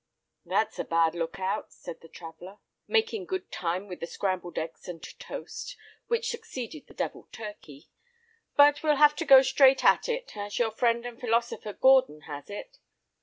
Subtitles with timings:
[0.47, 2.57] "That's a bad look out!" said the traveller,
[2.87, 5.77] making good time with the scrambled eggs and toast,
[6.07, 7.87] which succeeded the devilled turkey,
[8.55, 12.49] "but we'll have to go straight at it, as your friend and philosopher, Gordon, has
[12.49, 12.79] it.